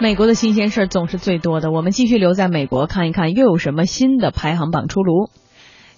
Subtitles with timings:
[0.00, 5.28] 美国的新鲜事儿总是最多的，我们继续留在美国看一看，又有什么新的排行榜出炉。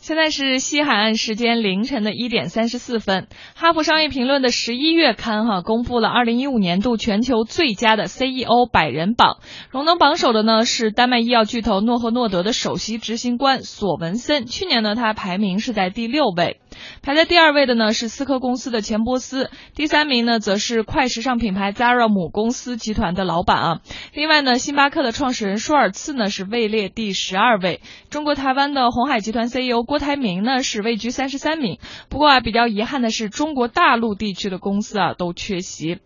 [0.01, 3.29] 现在是西海岸时间凌晨的一点三十四分。
[3.55, 9.37] 哈佛商业评论的十一月刊哈公布了二零一五年度全球最佳的 CEO 百人榜，
[9.71, 16.60] 荣登榜首的呢是丹麦医药巨头诺和诺德的首席执行官索文森，去年呢他排名是在第六位。
[17.03, 23.81] 排在第二位的呢是思科公司的钱波斯，第三名呢则是快时尚品牌 Zara 母公司集团的老板啊。
[24.13, 27.81] 另外呢，星巴克的创始人舒尔茨呢是位列第十二位。
[28.11, 29.83] 中国台湾的红海集团 CEO。
[29.83, 31.79] 郭台铭呢是位居三十三名，
[32.11, 36.01] 不过啊比较遗憾的是，中国大陆地区的公司啊都缺席。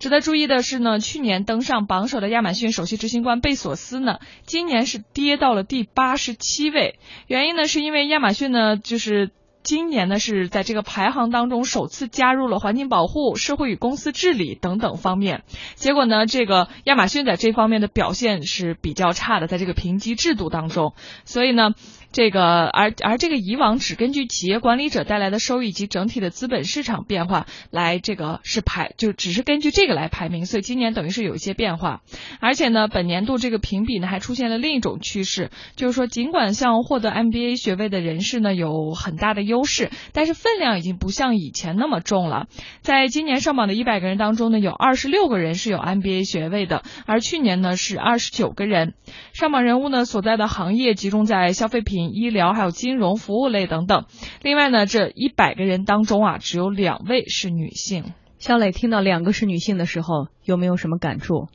[0.00, 6.98] 值得注意的是呢，去年登上榜首的亚马逊首席执行官贝索斯呢，今年是跌到了第八十七位。
[7.28, 9.30] 原因呢是因为亚马逊呢就是。
[9.62, 15.42] 今年呢是在这个排行当中首次加入了环境保护、社会与公司治理等等方面，
[15.74, 20.94] 结果呢，这个亚马逊在这方面的表现是比较差的，在这个评级制度当中，
[21.26, 21.72] 所以呢，
[22.10, 32.00] 这个而而这个以往只根据企业管理者带来的收益及整体的资本市场变化来这个是排，就只是根据这个来排名，所以今年等于是有一些变化，
[32.40, 39.49] 而且呢，本年度这个评比呢还出现了另一种趋势，就是说尽管像获得 MBA 学位的人士呢有很大的。
[39.50, 42.46] 优势，但是分量已经不像以前那么重了。
[42.80, 48.94] 在今年上榜的一百个人当中呢，有二十六个人是有 MBA 学位的，而去年呢是二十九个人。
[49.32, 54.06] 上榜人物呢所在的行业集中在消费品、医疗、还有金融服务类等等。
[54.40, 58.14] 另外呢，这一百个人当中啊，只有两位是女性。
[58.38, 61.48] 肖磊听到两个是女性的时候，有没有什么感触？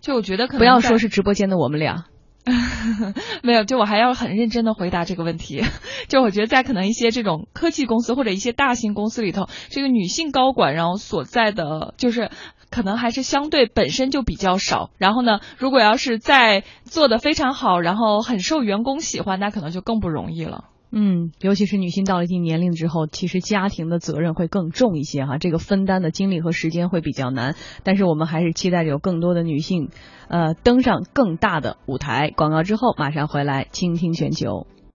[0.00, 2.04] 就我觉得可能不要说是直播间的我们俩。
[3.42, 5.62] 没有，就我还要很认真的回答这个问题。
[6.08, 12.30] 就我觉得在可能一些这种科技公司或者一些大型公司里头，这个女性高管然后所在的就是
[12.70, 14.90] 可能还是相对本身就比较少。
[14.98, 20.64] 然后呢，如果要是再做的非常好，然后很受员工喜欢，那可能就更不容易了。
[20.90, 27.56] 嗯，尤其是女性到了一定年龄之后，其实家庭的责任会更重一些哈，这个分担的精力和时间会比较难。
[27.82, 29.90] 但是我们还是期待着有更多的女性，
[30.28, 32.30] 呃，登上更大的舞台。
[32.30, 34.66] 广告之后马上回来，倾听全球。